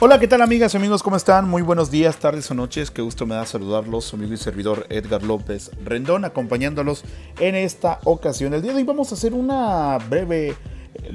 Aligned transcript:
Hola, 0.00 0.18
¿qué 0.18 0.26
tal 0.26 0.40
amigas 0.40 0.72
y 0.74 0.76
amigos? 0.78 1.02
¿Cómo 1.02 1.16
están? 1.16 1.48
Muy 1.48 1.62
buenos 1.62 1.90
días, 1.90 2.16
tardes 2.16 2.50
o 2.50 2.54
noches. 2.54 2.90
Qué 2.90 3.02
gusto 3.02 3.26
me 3.26 3.34
da 3.34 3.44
saludarlos. 3.44 4.04
Su 4.04 4.16
amigo 4.16 4.32
y 4.32 4.36
servidor 4.36 4.86
Edgar 4.88 5.22
López 5.22 5.70
Rendón, 5.84 6.24
acompañándolos 6.24 7.04
en 7.38 7.54
esta 7.54 8.00
ocasión. 8.04 8.54
El 8.54 8.62
día 8.62 8.72
de 8.72 8.78
hoy 8.78 8.84
vamos 8.84 9.12
a 9.12 9.14
hacer 9.14 9.34
una 9.34 9.98
breve 10.08 10.54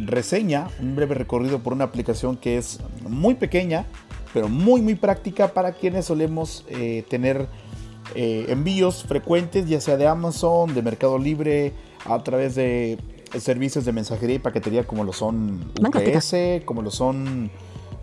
reseña, 0.06 0.68
un 0.80 0.96
breve 0.96 1.16
recorrido 1.16 1.60
por 1.60 1.74
una 1.74 1.86
aplicación 1.86 2.38
que 2.38 2.58
es 2.58 2.80
muy 3.02 3.36
pequeña, 3.36 3.86
pero 4.34 4.48
muy, 4.50 4.82
muy 4.82 4.96
práctica 4.96 5.50
para 5.50 5.74
quienes 5.74 6.06
solemos 6.06 6.64
eh, 6.70 7.04
tener 7.10 7.48
eh, 8.14 8.46
envíos 8.50 9.04
frecuentes, 9.04 9.68
ya 9.68 9.82
sea 9.82 9.98
de 9.98 10.08
Amazon, 10.08 10.74
de 10.76 10.82
Mercado 10.82 11.18
Libre, 11.18 11.74
a 12.06 12.24
través 12.24 12.56
de 12.56 13.00
servicios 13.40 13.84
de 13.84 13.92
mensajería 13.92 14.36
y 14.38 14.40
paquetería 14.40 14.86
como 14.86 15.04
lo 15.04 15.12
son 15.12 15.74
UPS, 15.82 16.64
como 16.66 16.82
lo 16.82 16.92
son 16.92 17.52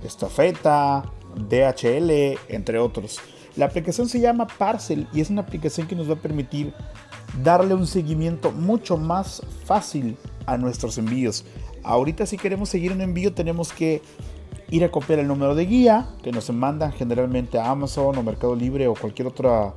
Estafeta, 0.05 1.05
DHL, 1.37 2.39
entre 2.49 2.79
otros. 2.79 3.21
La 3.57 3.67
aplicación 3.67 4.09
se 4.09 4.21
llama 4.21 4.47
Parcel 4.47 5.07
y 5.13 5.21
es 5.21 5.31
una 5.31 5.43
aplicación 5.43 5.87
que 5.87 5.95
nos 5.95 6.09
va 6.09 6.15
a 6.15 6.23
permitir 6.23 6.73
darle 7.43 7.75
un 7.75 7.87
seguimiento 7.87 8.53
mucho 8.53 8.97
más 8.97 9.43
fácil 9.65 10.17
a 10.47 10.57
nuestros 10.57 10.99
envíos. 10.99 11.45
Ahorita 11.83 12.27
si 12.27 12.37
queremos 12.37 12.69
seguir 12.69 12.93
un 12.93 13.01
envío 13.01 13.33
tenemos 13.33 13.73
que 13.73 14.03
ir 14.71 14.85
a 14.85 14.91
copiar 14.91 15.19
el 15.19 15.29
número 15.29 15.55
de 15.55 15.67
guía 15.67 16.09
que 16.23 16.33
nos 16.33 16.51
mandan 16.51 16.93
generalmente 16.93 17.59
a 17.59 17.71
Amazon 17.71 18.17
o 18.19 18.23
Mercado 18.23 18.57
Libre 18.57 18.89
o 18.89 18.95
cualquier 18.95 19.29
otra, 19.29 19.75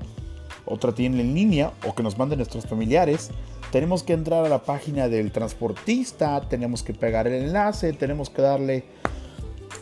otra 0.65 0.91
tienda 0.93 1.21
en 1.21 1.35
línea 1.35 1.71
o 1.85 1.93
que 1.93 2.03
nos 2.03 2.17
manden 2.17 2.39
nuestros 2.39 2.65
familiares. 2.65 3.29
Tenemos 3.71 4.01
que 4.03 4.13
entrar 4.13 4.45
a 4.45 4.49
la 4.49 4.63
página 4.63 5.07
del 5.09 5.31
transportista, 5.31 6.41
tenemos 6.49 6.83
que 6.83 6.93
pegar 6.93 7.27
el 7.27 7.33
enlace, 7.43 7.93
tenemos 7.93 8.29
que 8.29 8.41
darle 8.41 8.85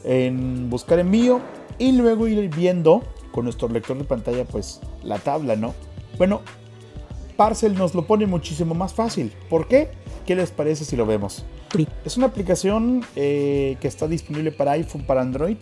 en 0.03 0.69
buscar 0.69 0.99
envío 0.99 1.41
y 1.77 1.91
luego 1.91 2.27
ir 2.27 2.49
viendo 2.55 3.03
con 3.31 3.45
nuestro 3.45 3.67
lector 3.67 3.97
de 3.97 4.03
pantalla 4.03 4.45
pues 4.45 4.79
la 5.03 5.19
tabla, 5.19 5.55
¿no? 5.55 5.73
Bueno, 6.17 6.41
Parcel 7.35 7.75
nos 7.75 7.93
lo 7.93 8.07
pone 8.07 8.25
muchísimo 8.25 8.73
más 8.73 8.93
fácil. 8.93 9.33
¿Por 9.49 9.67
qué? 9.67 9.91
¿Qué 10.25 10.35
les 10.35 10.51
parece 10.51 10.85
si 10.85 10.95
lo 10.95 11.05
vemos? 11.05 11.45
Es 12.05 12.15
una 12.15 12.27
aplicación 12.27 13.05
eh, 13.15 13.77
que 13.81 13.87
está 13.87 14.07
disponible 14.07 14.51
para 14.51 14.71
iPhone, 14.73 15.05
para 15.05 15.21
Android. 15.21 15.57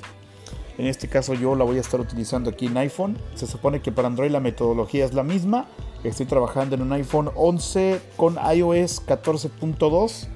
En 0.77 0.87
este 0.87 1.07
caso 1.07 1.33
yo 1.33 1.55
la 1.55 1.63
voy 1.63 1.77
a 1.77 1.81
estar 1.81 1.99
utilizando 1.99 2.49
aquí 2.49 2.67
en 2.67 2.77
iPhone. 2.77 3.17
Se 3.35 3.47
supone 3.47 3.81
que 3.81 3.91
para 3.91 4.07
Android 4.07 4.31
la 4.31 4.39
metodología 4.39 5.05
es 5.05 5.13
la 5.13 5.23
misma. 5.23 5.67
Estoy 6.03 6.25
trabajando 6.25 6.75
en 6.75 6.81
un 6.81 6.93
iPhone 6.93 7.29
11 7.35 7.99
con 8.17 8.35
iOS 8.35 9.05
14.2, 9.05 10.27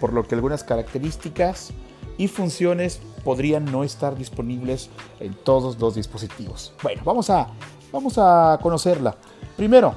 por 0.00 0.12
lo 0.12 0.26
que 0.26 0.34
algunas 0.34 0.64
características 0.64 1.72
y 2.18 2.28
funciones 2.28 3.00
podrían 3.24 3.64
no 3.64 3.84
estar 3.84 4.16
disponibles 4.16 4.90
en 5.20 5.34
todos 5.34 5.78
los 5.78 5.94
dispositivos. 5.94 6.72
Bueno, 6.82 7.02
vamos 7.04 7.30
a, 7.30 7.48
vamos 7.92 8.18
a 8.18 8.58
conocerla. 8.62 9.16
Primero, 9.56 9.94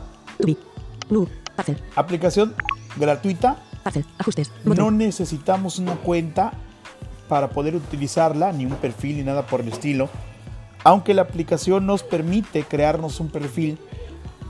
aplicación 1.96 2.54
gratuita. 2.98 3.58
ajustes. 4.18 4.52
No 4.64 4.92
necesitamos 4.92 5.80
una 5.80 5.96
cuenta 5.96 6.54
para 7.28 7.50
poder 7.50 7.76
utilizarla, 7.76 8.52
ni 8.52 8.66
un 8.66 8.76
perfil 8.76 9.18
ni 9.18 9.24
nada 9.24 9.48
por 9.48 9.62
el 9.62 9.70
estilo. 9.70 10.10
Aunque 10.84 11.14
la 11.14 11.22
aplicación 11.22 11.86
nos 11.86 12.04
permite 12.04 12.64
crearnos 12.64 13.20
un 13.20 13.30
perfil 13.30 13.78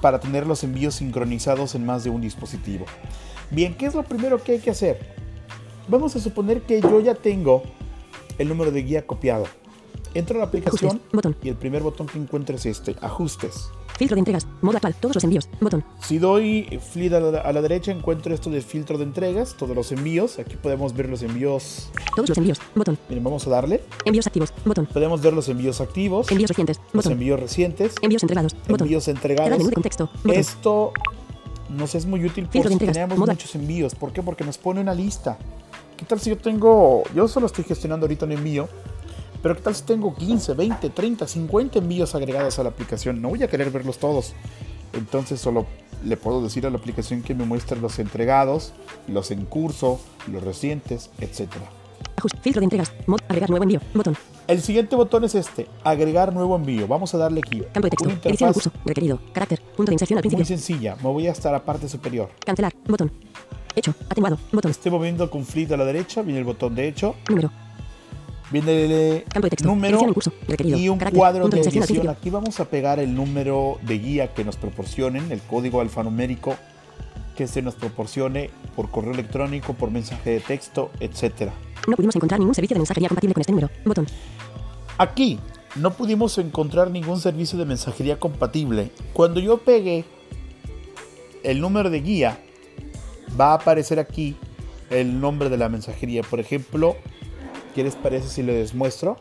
para 0.01 0.19
tener 0.19 0.45
los 0.47 0.63
envíos 0.63 0.95
sincronizados 0.95 1.75
en 1.75 1.85
más 1.85 2.03
de 2.03 2.09
un 2.09 2.21
dispositivo. 2.21 2.85
Bien, 3.51 3.75
¿qué 3.75 3.85
es 3.85 3.93
lo 3.93 4.03
primero 4.03 4.41
que 4.41 4.53
hay 4.53 4.59
que 4.59 4.71
hacer? 4.71 5.13
Vamos 5.87 6.15
a 6.15 6.19
suponer 6.19 6.63
que 6.63 6.81
yo 6.81 6.99
ya 6.99 7.13
tengo 7.13 7.63
el 8.37 8.47
número 8.47 8.71
de 8.71 8.83
guía 8.83 9.05
copiado. 9.05 9.45
Entro 10.13 10.35
a 10.35 10.39
la 10.39 10.45
aplicación 10.45 11.01
y 11.41 11.49
el 11.49 11.55
primer 11.55 11.81
botón 11.81 12.07
que 12.07 12.19
encuentro 12.19 12.55
es 12.55 12.65
este, 12.65 12.95
ajustes. 13.01 13.69
Filtro 13.97 14.15
de 14.15 14.19
entregas, 14.19 14.47
modo 14.61 14.77
actual, 14.77 14.95
todos 14.95 15.15
los 15.15 15.23
envíos, 15.23 15.47
botón. 15.59 15.83
Si 16.01 16.17
doy 16.17 16.79
flick 16.91 17.13
a 17.13 17.19
la, 17.19 17.61
derecha 17.61 17.91
encuentro 17.91 18.33
esto 18.33 18.49
de 18.49 18.61
filtro 18.61 18.97
de 18.97 19.03
entregas, 19.03 19.55
todos 19.55 19.75
los 19.75 19.91
envíos. 19.91 20.39
Aquí 20.39 20.55
podemos 20.55 20.93
ver 20.93 21.09
los 21.09 21.21
envíos. 21.21 21.89
Todos 22.15 22.29
los 22.29 22.37
envíos, 22.37 22.59
botón. 22.75 22.97
Miren, 23.09 23.23
vamos 23.23 23.45
a 23.45 23.51
darle. 23.51 23.83
Envíos 24.05 24.25
activos, 24.25 24.53
botón. 24.65 24.87
Podemos 24.87 25.21
ver 25.21 25.33
los 25.33 25.47
envíos 25.47 25.79
activos. 25.79 26.31
Envíos 26.31 26.49
recientes, 26.49 26.79
Los 26.91 27.05
envíos 27.05 27.39
recientes. 27.39 27.95
Envíos 28.01 28.23
entregados, 28.23 28.55
botón. 28.67 28.87
Envíos 28.87 29.07
entregados. 29.07 29.65
de 29.65 29.73
contexto, 29.73 30.09
Esto 30.25 30.91
nos 31.69 31.95
es 31.95 32.05
muy 32.05 32.25
útil 32.25 32.47
porque 32.51 32.75
tenemos 32.77 33.17
muchos 33.17 33.55
envíos. 33.55 33.95
¿Por 33.95 34.11
qué? 34.11 34.21
Porque 34.21 34.43
nos 34.43 34.57
pone 34.57 34.81
una 34.81 34.93
lista. 34.93 35.37
¿Qué 35.97 36.05
tal 36.05 36.19
si 36.19 36.31
yo 36.31 36.37
tengo, 36.37 37.03
yo 37.13 37.27
solo 37.27 37.45
estoy 37.45 37.63
gestionando 37.63 38.05
ahorita 38.05 38.25
un 38.25 38.31
envío, 38.31 38.67
pero 39.41 39.55
qué 39.55 39.61
tal 39.61 39.75
si 39.75 39.83
tengo 39.83 40.15
15, 40.15 40.53
20, 40.53 40.89
30, 40.89 41.27
50 41.27 41.79
envíos 41.79 42.15
agregados 42.15 42.57
a 42.59 42.63
la 42.63 42.69
aplicación? 42.69 43.21
No 43.21 43.29
voy 43.29 43.43
a 43.43 43.47
querer 43.47 43.69
verlos 43.69 43.99
todos. 43.99 44.33
Entonces 44.93 45.39
solo 45.39 45.65
le 46.03 46.17
puedo 46.17 46.41
decir 46.41 46.65
a 46.65 46.69
la 46.69 46.77
aplicación 46.77 47.21
que 47.21 47.35
me 47.35 47.45
muestre 47.45 47.79
los 47.79 47.99
entregados, 47.99 48.73
los 49.07 49.31
en 49.31 49.45
curso, 49.45 49.99
los 50.27 50.43
recientes, 50.43 51.09
etc. 52.27 52.41
filtro 52.41 52.59
de 52.59 52.65
entregas, 52.65 52.93
mod, 53.07 53.19
agregar 53.27 53.49
nuevo 53.49 53.63
envío, 53.63 53.79
botón. 53.93 54.15
El 54.47 54.61
siguiente 54.61 54.95
botón 54.95 55.23
es 55.23 55.35
este, 55.35 55.67
agregar 55.83 56.33
nuevo 56.33 56.55
envío. 56.55 56.87
Vamos 56.87 57.13
a 57.13 57.17
darle 57.17 57.41
aquí. 57.45 57.63
Campo 57.71 57.87
de 57.87 57.91
texto, 57.91 58.29
edición 58.29 58.49
en 58.49 58.53
curso, 58.53 58.71
requerido, 58.85 59.19
carácter, 59.31 59.61
punto 59.61 59.89
de 59.89 59.93
inserción 59.93 60.17
al 60.17 60.21
principio. 60.21 60.45
Muy 60.45 60.47
sencilla, 60.47 60.95
me 60.97 61.09
voy 61.09 61.27
hasta 61.27 61.51
la 61.51 61.63
parte 61.63 61.87
superior. 61.87 62.29
Cancelar, 62.45 62.73
botón. 62.85 63.11
Hecho. 63.75 63.93
Atenuado. 64.09 64.37
Botón. 64.51 64.71
Estoy 64.71 64.91
moviendo 64.91 65.29
con 65.29 65.45
flit 65.45 65.71
a 65.71 65.77
la 65.77 65.85
derecha. 65.85 66.21
Viene 66.21 66.39
el 66.39 66.45
botón 66.45 66.75
de 66.75 66.87
hecho. 66.87 67.15
Número. 67.27 67.51
Viene 68.51 68.83
el 68.83 69.23
Campo 69.23 69.47
de 69.47 69.49
texto. 69.49 69.67
número 69.67 70.13
curso. 70.13 70.31
y 70.59 70.89
un 70.89 70.99
cuadro 70.99 71.47
de 71.49 71.61
edición. 71.61 72.07
Aquí 72.09 72.29
vamos 72.29 72.59
a 72.59 72.65
pegar 72.65 72.99
el 72.99 73.15
número 73.15 73.79
de 73.81 73.97
guía 73.97 74.33
que 74.33 74.43
nos 74.43 74.57
proporcionen, 74.57 75.31
el 75.31 75.41
código 75.41 75.81
alfanumérico 75.81 76.55
que 77.35 77.47
se 77.47 77.61
nos 77.61 77.75
proporcione 77.75 78.49
por 78.75 78.89
correo 78.89 79.13
electrónico, 79.13 79.73
por 79.73 79.91
mensaje 79.91 80.31
de 80.31 80.39
texto, 80.39 80.91
etc. 80.99 81.51
No 81.87 81.95
pudimos 81.95 82.15
encontrar 82.15 82.39
ningún 82.39 82.55
servicio 82.55 82.75
de 82.75 82.79
mensajería 82.79 83.09
compatible 83.09 83.33
con 83.33 83.41
este 83.41 83.51
número. 83.51 83.69
Botón. 83.85 84.07
Aquí 84.97 85.39
no 85.75 85.91
pudimos 85.91 86.37
encontrar 86.37 86.91
ningún 86.91 87.19
servicio 87.19 87.57
de 87.57 87.65
mensajería 87.65 88.19
compatible. 88.19 88.91
Cuando 89.13 89.39
yo 89.39 89.57
pegué 89.57 90.05
el 91.43 91.59
número 91.59 91.89
de 91.89 92.01
guía 92.01 92.39
va 93.39 93.51
a 93.51 93.53
aparecer 93.55 93.99
aquí 93.99 94.35
el 94.89 95.19
nombre 95.19 95.49
de 95.49 95.57
la 95.57 95.69
mensajería. 95.69 96.21
Por 96.23 96.39
ejemplo, 96.39 96.95
¿qué 97.75 97.83
les 97.83 97.95
parece 97.95 98.29
si 98.29 98.43
les 98.43 98.73
muestro? 98.73 99.17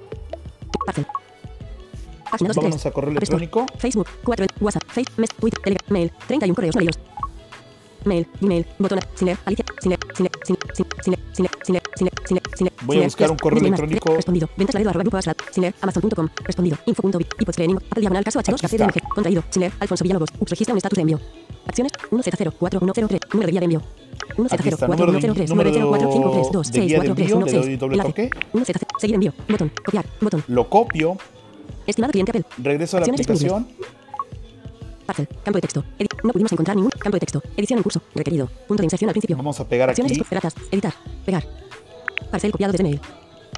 Vamos 2.41 2.87
a 2.87 2.91
correo 2.91 3.11
electrónico. 3.11 3.67
Facebook, 3.79 4.09
4, 4.25 4.47
WhatsApp, 4.61 4.83
Facebook, 4.89 5.29
Twitter, 5.39 5.61
Telegram, 5.63 5.93
Mail, 5.93 6.13
31 6.27 6.55
correos 6.55 6.77
no 6.77 7.12
Mail, 8.05 8.27
email, 8.41 8.67
botón, 8.79 9.01
leer, 9.21 9.37
Alicia, 9.45 9.65
leer, 9.85 9.99
sin 10.15 10.25
leer, 10.25 10.33
sin 10.45 10.55
leer, 10.55 10.63
sin 11.35 11.45
leer, 11.75 11.83
sin 12.25 12.65
leer, 12.65 12.73
Voy 12.83 12.99
a 12.99 13.03
buscar 13.05 13.31
un 13.31 13.37
correo 13.37 13.61
electrónico. 13.61 14.17
Respondido. 14.17 14.49
Ventas 14.57 14.75
laredo 14.75 14.91
arroba 14.91 15.03
grupo 15.03 15.17
aslat, 15.19 15.41
leer, 15.57 15.75
amazon.com. 15.81 16.29
Respondido. 16.45 16.77
Info.bit. 16.87 17.29
Ipods 17.39 17.57
training. 17.57 17.77
Apple 17.77 18.01
diagonal 18.01 18.25
caso 18.25 18.41
H2 18.41 18.61
café 18.61 18.79
DMG. 18.79 19.01
Contraído. 19.15 19.45
Leer. 19.57 19.73
Alfonso 19.81 20.05
Villalobos. 20.05 20.29
Ups 20.41 20.51
registra 20.51 20.73
un 20.73 20.79
estatus 20.79 20.97
de 20.97 21.03
envío. 21.03 21.21
Acciones 21.67 21.93
1Z04103. 22.11 23.21
Número 23.33 23.47
de 23.47 23.53
guía 23.53 23.61
de 23.61 23.65
envío. 23.65 23.83
1Z04103. 24.37 25.49
90453264316. 25.49 28.31
1Z0. 28.53 28.87
Seguir 28.99 29.15
envío. 29.15 29.33
Botón. 29.49 29.71
Copiar. 29.85 30.05
Botón. 30.21 30.43
Lo 30.49 30.69
copio. 30.69 31.17
Estimado 31.87 32.11
cliente 32.13 32.33
Apple. 32.33 32.45
Regreso 32.59 32.97
a 32.97 33.01
la 33.01 33.07
aplicación. 33.07 33.69
Parcel. 35.13 35.29
Campo 35.45 35.59
de 35.59 35.61
texto. 35.61 35.85
no 36.25 36.33
pudimos 36.33 36.53
encontrar 36.53 36.77
ningún 36.77 36.91
campo 36.91 37.17
de 37.17 37.21
texto. 37.21 37.43
Edición 37.57 37.79
en 37.79 37.83
curso. 37.83 38.03
Requerido. 38.15 38.49
Punto 38.67 38.81
de 38.81 38.87
inserción 38.87 39.11
al 39.11 39.13
principio. 39.13 39.37
Vamos 39.37 39.61
a 39.61 39.69
pegar 39.69 39.91
Acciones 39.91 40.13
aquí. 40.13 40.23
Editar. 40.71 40.95
Pegar. 41.25 41.45
Parcel 42.31 42.51
copiado 42.53 42.73
desde 42.73 42.85
mail. 42.85 43.01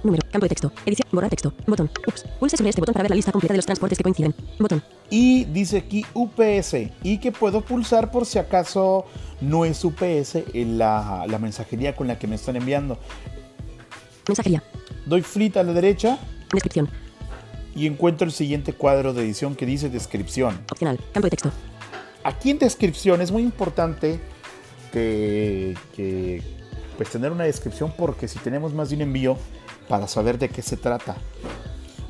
Número. 0.02 0.22
Campo 0.32 0.46
de 0.46 0.48
texto. 0.48 0.72
Edición. 0.84 1.08
Borrar 1.12 1.30
texto. 1.30 1.52
Botón. 1.66 1.90
Ups. 2.06 2.24
Pulse 2.40 2.56
sobre 2.56 2.70
este 2.70 2.80
botón 2.80 2.92
para 2.92 3.04
ver 3.04 3.10
la 3.10 3.16
lista 3.16 3.30
completa 3.30 3.52
de 3.52 3.58
los 3.58 3.66
transportes 3.66 3.96
que 3.98 4.02
coinciden. 4.02 4.34
Botón. 4.58 4.82
Y 5.10 5.44
dice 5.44 5.78
aquí 5.78 6.04
UPS. 6.12 6.74
Y 7.04 7.18
que 7.18 7.30
puedo 7.30 7.60
pulsar 7.60 8.10
por 8.10 8.26
si 8.26 8.38
acaso 8.38 9.06
no 9.40 9.64
es 9.64 9.84
UPS 9.84 10.38
la, 10.54 11.24
la 11.28 11.38
mensajería 11.38 11.94
con 11.94 12.08
la 12.08 12.18
que 12.18 12.26
me 12.26 12.34
están 12.34 12.56
enviando. 12.56 12.98
Mensajería. 14.26 14.62
Doy 15.06 15.22
flit 15.22 15.56
a 15.56 15.62
la 15.62 15.72
derecha. 15.72 16.18
Descripción. 16.52 17.03
Y 17.74 17.86
encuentro 17.86 18.26
el 18.26 18.32
siguiente 18.32 18.72
cuadro 18.72 19.12
de 19.12 19.22
edición 19.22 19.54
que 19.56 19.66
dice 19.66 19.88
descripción. 19.88 20.60
Opcional. 20.70 20.98
Campo 21.12 21.26
de 21.26 21.30
texto. 21.30 21.50
Aquí 22.22 22.50
en 22.50 22.58
descripción 22.58 23.20
es 23.20 23.30
muy 23.30 23.42
importante 23.42 24.20
que, 24.92 25.76
que 25.94 26.42
pues 26.96 27.10
tener 27.10 27.32
una 27.32 27.44
descripción 27.44 27.92
porque 27.96 28.28
si 28.28 28.38
tenemos 28.38 28.72
más 28.72 28.90
de 28.90 28.96
un 28.96 29.02
envío 29.02 29.36
para 29.88 30.08
saber 30.08 30.38
de 30.38 30.48
qué 30.48 30.62
se 30.62 30.76
trata. 30.76 31.16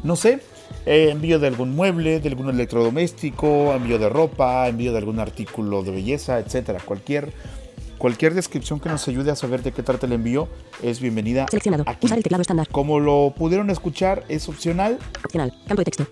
No 0.03 0.17
sé, 0.17 0.41
eh, 0.87 1.09
envío 1.11 1.39
de 1.39 1.47
algún 1.47 1.75
mueble, 1.75 2.21
de 2.21 2.29
algún 2.29 2.51
electrodoméstico, 2.51 3.73
envío 3.75 3.99
de 3.99 4.09
ropa, 4.09 4.69
envío 4.69 4.93
de 4.93 4.99
algún 4.99 5.19
artículo 5.19 5.83
de 5.83 5.93
belleza, 5.93 6.39
etcétera. 6.39 6.79
Cualquier 6.85 7.33
Cualquier 8.05 8.35
descripción 8.35 8.81
que 8.81 8.91
nos 8.91 9.09
ayude 9.09 9.31
a 9.31 9.35
saber 9.35 9.63
de 9.63 9.73
qué 9.73 9.83
trata 9.83 10.05
el 10.05 10.13
envío 10.13 10.47
es 10.83 11.01
bienvenida. 11.01 11.47
Seleccionado. 11.49 11.85
Aquí. 11.87 12.05
Usar 12.05 12.19
el 12.19 12.23
teclado 12.23 12.43
estándar. 12.43 12.69
Como 12.69 13.01
lo 13.01 13.33
pudieron 13.35 13.71
escuchar, 13.71 14.27
es 14.29 14.47
opcional. 14.47 14.99
Opcional. 15.25 15.55
Campo 15.67 15.81
de 15.81 15.85
texto. 15.87 16.07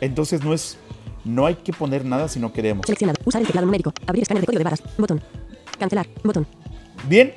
Entonces 0.00 0.42
no 0.42 0.52
es. 0.52 0.76
No 1.24 1.46
hay 1.46 1.54
que 1.54 1.72
poner 1.72 2.04
nada 2.04 2.26
si 2.26 2.40
no 2.40 2.52
queremos. 2.52 2.84
Seleccionado. 2.86 3.20
Usar 3.24 3.42
el 3.42 3.46
teclado 3.46 3.64
numérico. 3.64 3.92
Abrir 4.08 4.22
escáner 4.22 4.40
de 4.40 4.46
código 4.46 4.58
de 4.58 4.64
barras. 4.64 4.82
Botón. 4.98 5.22
Cancelar. 5.78 6.08
Botón. 6.24 6.48
Bien. 7.08 7.32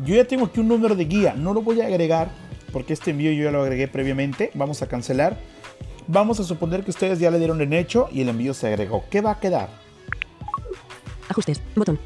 Yo 0.00 0.16
ya 0.16 0.24
tengo 0.24 0.46
aquí 0.46 0.58
un 0.58 0.66
número 0.66 0.96
de 0.96 1.04
guía. 1.04 1.32
No 1.32 1.54
lo 1.54 1.62
voy 1.62 1.80
a 1.80 1.86
agregar 1.86 2.32
porque 2.72 2.92
este 2.92 3.12
envío 3.12 3.30
yo 3.30 3.44
ya 3.44 3.52
lo 3.52 3.62
agregué 3.62 3.86
previamente. 3.86 4.50
Vamos 4.54 4.82
a 4.82 4.88
cancelar. 4.88 5.38
Vamos 6.08 6.40
a 6.40 6.42
suponer 6.42 6.82
que 6.82 6.90
ustedes 6.90 7.20
ya 7.20 7.30
le 7.30 7.38
dieron 7.38 7.60
en 7.60 7.72
hecho 7.72 8.08
y 8.10 8.22
el 8.22 8.30
envío 8.30 8.52
se 8.52 8.66
agregó. 8.66 9.04
¿Qué 9.10 9.20
va 9.20 9.30
a 9.30 9.38
quedar? 9.38 9.68
Ajustes. 11.28 11.62
Botón. 11.76 12.00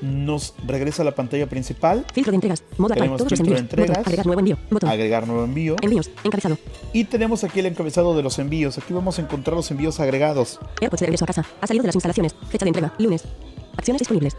Nos 0.00 0.54
regresa 0.66 1.02
a 1.02 1.04
la 1.04 1.14
pantalla 1.14 1.48
principal. 1.48 2.06
Filtro 2.12 2.30
de 2.32 2.36
entregas. 2.36 2.62
Modo. 2.78 2.94
Tenemos 2.94 3.18
Todos 3.18 3.32
los 3.32 3.38
filtro 3.40 3.54
de 3.54 3.60
envíos. 3.60 3.70
Botón. 3.70 3.84
entregas. 3.84 4.06
Agregar 4.06 4.26
nuevo 4.26 4.40
envío. 4.40 4.58
Botón. 4.70 4.88
Agregar 4.90 5.26
nuevo 5.26 5.44
envío. 5.44 5.76
Envíos. 5.82 6.10
Encabezado. 6.24 6.58
Y 6.92 7.04
tenemos 7.04 7.44
aquí 7.44 7.60
el 7.60 7.66
encabezado 7.66 8.16
de 8.16 8.22
los 8.22 8.38
envíos. 8.38 8.78
Aquí 8.78 8.92
vamos 8.92 9.18
a 9.18 9.22
encontrar 9.22 9.56
los 9.56 9.70
envíos 9.70 10.00
agregados. 10.00 10.58
AirPods 10.80 11.00
de 11.00 11.06
regreso 11.06 11.24
a 11.24 11.26
casa. 11.26 11.46
Ha 11.60 11.66
salido 11.66 11.82
de 11.82 11.88
las 11.88 11.96
instalaciones. 11.96 12.34
Fecha 12.48 12.64
de 12.64 12.70
entrega. 12.70 12.94
Lunes. 12.98 13.24
Acciones 13.76 14.00
disponibles. 14.00 14.36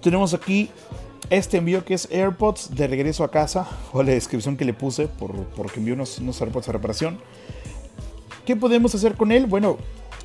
Tenemos 0.00 0.34
aquí 0.34 0.70
este 1.30 1.58
envío 1.58 1.84
que 1.84 1.94
es 1.94 2.08
AirPods 2.10 2.74
de 2.74 2.86
regreso 2.86 3.24
a 3.24 3.30
casa. 3.30 3.68
O 3.92 4.02
la 4.02 4.12
descripción 4.12 4.56
que 4.56 4.64
le 4.64 4.74
puse 4.74 5.08
por, 5.08 5.32
porque 5.56 5.80
envió 5.80 5.94
unos, 5.94 6.18
unos 6.18 6.40
AirPods 6.40 6.68
a 6.68 6.72
reparación. 6.72 7.18
¿Qué 8.46 8.56
podemos 8.56 8.94
hacer 8.94 9.14
con 9.14 9.32
él? 9.32 9.46
Bueno, 9.46 9.78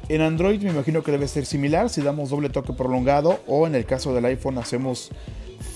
en 0.10 0.22
Android 0.22 0.62
me 0.62 0.72
imagino 0.72 1.04
que 1.04 1.12
debe 1.12 1.28
ser 1.28 1.46
similar. 1.46 1.90
Si 1.90 2.02
damos 2.02 2.30
doble 2.30 2.50
toque 2.50 2.74
prolongado 2.74 3.40
o 3.48 3.68
en 3.68 3.76
el 3.76 3.86
caso 3.86 4.14
del 4.14 4.26
iPhone 4.26 4.58
hacemos 4.58 5.10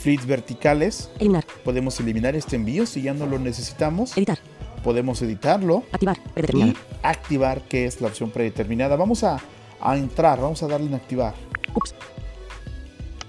flits 0.02 0.26
verticales. 0.26 1.10
Eliminar. 1.20 1.46
Podemos 1.64 2.00
eliminar 2.00 2.36
este 2.36 2.56
envío 2.56 2.86
si 2.86 3.02
ya 3.02 3.14
no 3.14 3.26
lo 3.26 3.40
necesitamos. 3.40 4.18
Editar. 4.18 4.40
Podemos 4.84 5.22
editarlo 5.22 5.84
Activar. 5.94 6.18
y 6.18 6.30
Predeterminado. 6.34 6.74
activar, 7.04 7.62
que 7.62 7.86
es 7.86 8.02
la 8.02 8.08
opción 8.08 8.32
predeterminada. 8.32 8.96
Vamos 8.98 9.24
a, 9.24 9.40
a 9.80 9.98
entrar, 9.98 10.42
vamos 10.42 10.62
a 10.64 10.68
darle 10.68 10.88
en 10.88 10.96
activar. 10.96 11.34
Ups. 11.74 11.96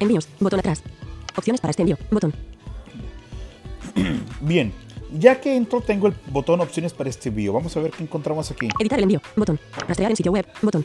Envíos. 0.01 0.27
Botón 0.41 0.59
atrás. 0.61 0.83
Opciones 1.37 1.61
para 1.61 1.71
este 1.71 1.83
envío. 1.83 1.97
Botón. 2.11 2.35
Bien, 4.41 4.73
ya 5.15 5.41
que 5.41 5.57
entro 5.57 5.81
tengo 5.81 6.09
el 6.09 6.15
botón 6.29 6.61
opciones 6.61 6.93
para 6.93 7.09
este 7.09 7.29
envío. 7.29 7.53
Vamos 7.53 7.77
a 7.77 7.81
ver 7.81 7.93
qué 7.93 8.03
encontramos 8.03 8.51
aquí. 8.51 8.69
Editar 8.79 8.99
el 8.99 9.05
envío. 9.05 9.21
Botón. 9.37 9.59
Rastrear 9.87 10.11
en 10.11 10.17
sitio 10.17 10.33
web. 10.33 10.47
Botón. 10.63 10.85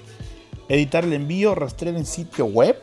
Editar 0.69 1.03
el 1.03 1.13
envío, 1.13 1.55
rastrear 1.55 1.95
en 1.95 2.05
sitio 2.05 2.45
web. 2.45 2.77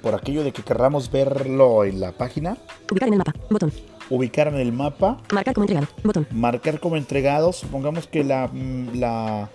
Por 0.00 0.14
aquello 0.14 0.42
de 0.44 0.52
que 0.52 0.62
querramos 0.62 1.10
verlo 1.10 1.84
en 1.84 2.00
la 2.00 2.12
página. 2.12 2.56
Ubicar 2.90 3.08
en 3.08 3.14
el 3.14 3.18
mapa. 3.18 3.34
Botón. 3.50 3.72
Ubicar 4.08 4.48
en 4.48 4.54
el 4.54 4.72
mapa. 4.72 5.20
Marcar 5.32 5.54
como 5.54 5.64
entregado. 5.64 5.88
Botón. 6.02 6.26
Marcar 6.30 6.80
como 6.80 6.96
entregado. 6.96 7.52
Supongamos 7.52 8.06
que 8.06 8.24
la, 8.24 8.48
mm, 8.48 8.98
la 8.98 9.50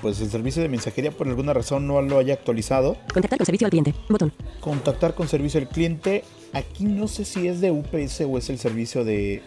pues 0.00 0.20
el 0.20 0.30
servicio 0.30 0.62
de 0.62 0.68
mensajería 0.68 1.10
por 1.10 1.26
alguna 1.26 1.52
razón 1.52 1.86
no 1.86 2.00
lo 2.00 2.18
haya 2.18 2.34
actualizado. 2.34 2.96
Contactar 3.12 3.38
con 3.38 3.46
servicio 3.46 3.66
al 3.66 3.70
cliente. 3.70 3.94
Botón. 4.08 4.32
Contactar 4.60 5.14
con 5.14 5.28
servicio 5.28 5.60
al 5.60 5.68
cliente. 5.68 6.24
Aquí 6.52 6.84
no 6.84 7.08
sé 7.08 7.24
si 7.24 7.46
es 7.46 7.60
de 7.60 7.70
UPS 7.70 8.22
o 8.22 8.38
es 8.38 8.50
el 8.50 8.58
servicio 8.58 9.04
de 9.04 9.42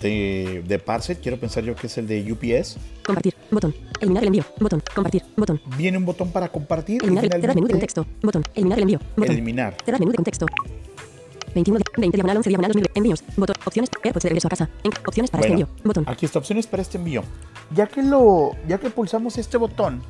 de, 0.00 0.62
de 0.66 0.78
Parcel. 0.78 1.18
Quiero 1.18 1.38
pensar 1.38 1.64
yo 1.64 1.74
que 1.74 1.86
es 1.86 1.98
el 1.98 2.06
de 2.06 2.30
UPS. 2.30 2.76
Compartir. 3.04 3.34
Botón. 3.50 3.74
Eliminar 4.00 4.22
el 4.22 4.26
envío. 4.28 4.44
Botón. 4.58 4.82
Compartir. 4.94 5.22
Botón. 5.36 5.60
Viene 5.76 5.98
un 5.98 6.04
botón 6.04 6.30
para 6.30 6.48
compartir. 6.48 7.02
Eliminar 7.02 7.24
el, 7.24 7.48
menú 7.48 7.66
de 7.66 7.72
contexto. 7.72 8.06
Botón. 8.22 8.42
Eliminar 8.54 8.78
el 8.78 8.82
envío. 8.82 8.98
Botón. 9.16 9.32
eliminar. 9.32 9.76
Das 9.86 10.00
menú 10.00 10.12
de 10.12 10.16
contexto. 10.16 10.46
21 11.54 11.78
de 11.78 11.84
20 11.98 12.16
diagonal 12.16 12.36
11 12.38 12.48
diagonal 12.48 12.72
2000 12.72 12.90
envíos. 12.94 13.24
Botón. 13.36 13.56
Opciones. 13.64 13.90
AirPods 14.02 14.22
de 14.22 14.28
regreso 14.28 14.48
a 14.48 14.50
casa. 14.50 14.70
En- 14.82 14.92
opciones 15.06 15.30
para 15.30 15.42
Bueno, 15.42 15.54
este 15.54 15.62
envío. 15.62 15.84
Botón. 15.84 16.04
Aquí 16.06 16.26
está 16.26 16.38
opciones 16.38 16.66
para 16.66 16.82
este 16.82 16.98
envío. 16.98 17.22
Ya 17.74 17.86
que 17.86 18.02
lo, 18.02 18.52
ya 18.66 18.78
que 18.78 18.90
pulsamos 18.90 19.38
este 19.38 19.56
botón, 19.56 20.02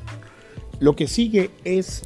lo 0.79 0.95
que 0.95 1.07
sigue 1.07 1.51
es 1.63 2.03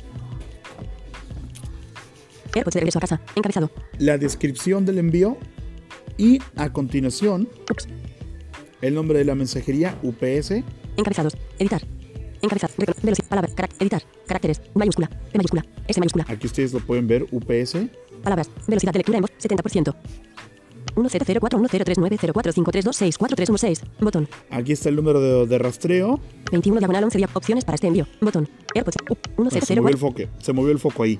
AirPods 2.55 2.73
de 2.73 2.79
regreso 2.81 2.97
a 2.99 3.01
casa. 3.01 3.21
Encabezado. 3.35 3.71
la 3.97 4.17
descripción 4.17 4.85
del 4.85 4.97
envío 4.99 5.37
y 6.17 6.39
a 6.55 6.71
continuación 6.73 7.47
Ups. 7.71 7.87
el 8.81 8.93
nombre 8.93 9.17
de 9.19 9.25
la 9.25 9.35
mensajería 9.35 9.97
UPS. 10.03 10.63
Encabezados. 10.97 11.37
Editar. 11.59 11.81
Encabezar. 12.41 12.69
Recono- 12.77 13.01
Velocidad. 13.03 13.27
Palabras. 13.29 13.55
Carac- 13.55 13.75
editar. 13.79 14.01
Caracteres. 14.27 14.61
Mayúscula. 14.73 15.07
P 15.09 15.37
mayúscula. 15.37 15.65
S 15.87 15.99
mayúscula. 15.99 16.25
Aquí 16.27 16.47
ustedes 16.47 16.73
lo 16.73 16.79
pueden 16.79 17.07
ver 17.07 17.25
UPS. 17.31 17.87
Palabras. 18.23 18.49
Velocidad 18.67 18.91
de 18.93 18.99
lectura 18.99 19.17
en 19.17 19.21
voz. 19.23 19.31
70%. 19.39 19.95
100410390453264316. 20.95 23.81
Botón. 23.99 24.27
Aquí 24.49 24.71
está 24.73 24.89
el 24.89 24.95
número 24.95 25.19
de, 25.21 25.45
de 25.47 25.57
rastreo. 25.57 26.19
21 26.51 26.79
diagonal 26.79 27.03
11 27.05 27.17
dia- 27.17 27.29
opciones 27.33 27.63
para 27.65 27.75
este 27.75 27.87
envío. 27.87 28.07
Botón. 28.21 28.47
AirPods. 28.73 28.97
U- 29.09 29.17
No, 29.43 29.49
se 29.51 29.59
movió 29.75 29.89
el 29.89 29.95
1004. 29.95 29.97
foco. 29.97 30.23
Se 30.43 30.53
movió 30.53 30.71
el 30.71 30.79
foco 30.79 31.03
ahí. 31.03 31.19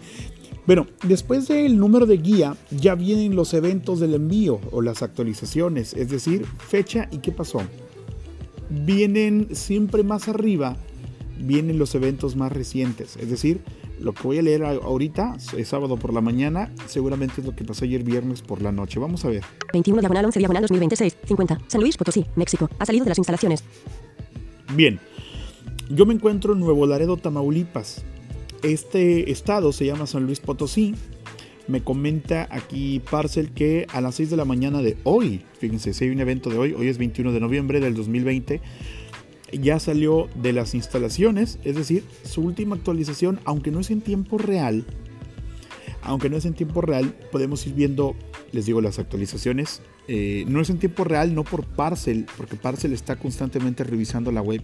Bueno, 0.70 0.86
después 1.02 1.48
del 1.48 1.80
número 1.80 2.06
de 2.06 2.18
guía 2.18 2.56
ya 2.70 2.94
vienen 2.94 3.36
los 3.36 3.56
eventos 3.56 4.00
del 4.00 4.14
envío 4.14 4.60
o 4.72 4.84
las 4.84 5.02
actualizaciones, 5.02 5.96
es 5.96 6.12
decir, 6.12 6.46
fecha 6.46 7.10
y 7.10 7.18
qué 7.18 7.32
pasó. 7.32 7.64
Vienen 8.70 9.48
siempre 9.56 10.04
más 10.04 10.28
arriba, 10.28 10.78
vienen 11.40 11.80
los 11.80 11.96
eventos 11.96 12.36
más 12.36 12.52
recientes, 12.52 13.18
es 13.18 13.32
decir, 13.32 13.62
lo 14.00 14.14
que 14.14 14.22
voy 14.22 14.38
a 14.38 14.44
leer 14.44 14.64
ahorita 14.64 15.38
es 15.58 15.68
sábado 15.68 15.98
por 15.98 16.14
la 16.14 16.22
mañana, 16.22 16.72
seguramente 16.86 17.42
es 17.42 17.48
lo 17.48 17.56
que 17.56 17.64
pasó 17.64 17.86
ayer 17.86 18.04
viernes 18.04 18.44
por 18.44 18.62
la 18.62 18.72
noche. 18.72 19.00
Vamos 19.00 19.26
a 19.26 19.30
ver. 19.30 19.42
21 19.74 20.02
diagonal 20.02 20.26
11 20.26 20.38
diagonal 20.38 20.62
2026. 20.62 21.18
50. 21.30 21.62
San 21.66 21.82
Luis 21.82 21.98
Potosí, 21.98 22.28
México. 22.36 22.70
Ha 22.78 22.86
salido 22.86 23.06
de 23.06 23.10
las 23.10 23.18
instalaciones. 23.18 23.64
Bien, 24.76 25.00
yo 25.90 26.06
me 26.06 26.14
encuentro 26.14 26.54
en 26.54 26.60
Nuevo 26.60 26.86
Laredo, 26.86 27.18
Tamaulipas. 27.18 28.04
Este 28.64 29.32
estado 29.32 29.72
se 29.72 29.86
llama 29.86 30.06
San 30.06 30.26
Luis 30.26 30.42
Potosí. 30.42 30.94
Me 31.70 31.82
comenta 31.82 32.48
aquí 32.52 33.00
Parcel 33.10 33.52
que 33.52 33.88
a 33.94 34.02
las 34.02 34.16
6 34.16 34.32
de 34.32 34.38
la 34.38 34.44
mañana 34.44 34.82
de 34.82 34.98
hoy, 35.04 35.44
fíjense, 35.60 35.94
si 35.94 36.06
hay 36.06 36.10
un 36.10 36.20
evento 36.20 36.50
de 36.50 36.58
hoy, 36.58 36.74
hoy 36.74 36.88
es 36.88 36.98
21 36.98 37.32
de 37.32 37.40
noviembre 37.40 37.80
del 37.80 37.94
2020, 37.94 38.60
ya 39.54 39.80
salió 39.80 40.28
de 40.36 40.52
las 40.52 40.74
instalaciones, 40.74 41.60
es 41.64 41.76
decir, 41.76 42.04
su 42.24 42.42
última 42.42 42.76
actualización, 42.76 43.40
aunque 43.46 43.72
no 43.72 43.80
es 43.80 43.92
en 43.92 44.02
tiempo 44.02 44.38
real, 44.38 44.84
aunque 46.02 46.30
no 46.30 46.38
es 46.38 46.46
en 46.46 46.54
tiempo 46.54 46.82
real, 46.82 47.14
podemos 47.32 47.66
ir 47.68 47.76
viendo, 47.76 48.16
les 48.52 48.66
digo, 48.66 48.82
las 48.82 49.00
actualizaciones. 49.00 49.82
Eh, 50.08 50.44
no 50.48 50.60
es 50.60 50.70
en 50.70 50.80
tiempo 50.80 51.04
real, 51.04 51.36
no 51.36 51.44
por 51.44 51.66
Parcel, 51.66 52.26
porque 52.36 52.56
Parcel 52.56 52.94
está 52.94 53.16
constantemente 53.16 53.84
revisando 53.84 54.32
la 54.32 54.42
web, 54.42 54.64